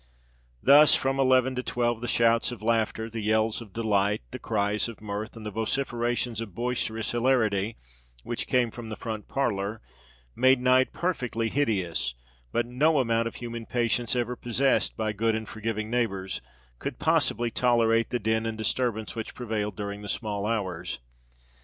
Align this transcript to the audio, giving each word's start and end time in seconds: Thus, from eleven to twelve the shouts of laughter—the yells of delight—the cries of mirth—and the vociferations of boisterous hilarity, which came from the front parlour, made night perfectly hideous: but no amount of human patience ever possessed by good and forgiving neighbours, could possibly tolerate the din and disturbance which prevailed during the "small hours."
Thus, 0.63 0.95
from 0.95 1.19
eleven 1.19 1.53
to 1.53 1.61
twelve 1.61 2.01
the 2.01 2.07
shouts 2.07 2.51
of 2.51 2.63
laughter—the 2.63 3.19
yells 3.21 3.61
of 3.61 3.71
delight—the 3.71 4.39
cries 4.39 4.89
of 4.89 4.99
mirth—and 4.99 5.45
the 5.45 5.51
vociferations 5.51 6.41
of 6.41 6.55
boisterous 6.55 7.11
hilarity, 7.11 7.77
which 8.23 8.47
came 8.47 8.71
from 8.71 8.89
the 8.89 8.95
front 8.95 9.27
parlour, 9.27 9.79
made 10.35 10.59
night 10.59 10.91
perfectly 10.91 11.49
hideous: 11.49 12.15
but 12.51 12.65
no 12.65 12.97
amount 12.97 13.27
of 13.27 13.35
human 13.35 13.67
patience 13.67 14.15
ever 14.15 14.35
possessed 14.35 14.97
by 14.97 15.13
good 15.13 15.35
and 15.35 15.47
forgiving 15.47 15.91
neighbours, 15.91 16.41
could 16.79 16.97
possibly 16.97 17.51
tolerate 17.51 18.09
the 18.09 18.17
din 18.17 18.47
and 18.47 18.57
disturbance 18.57 19.15
which 19.15 19.35
prevailed 19.35 19.75
during 19.75 20.01
the 20.01 20.09
"small 20.09 20.47
hours." 20.47 20.97